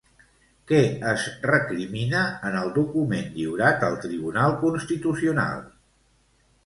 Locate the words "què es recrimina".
0.69-2.23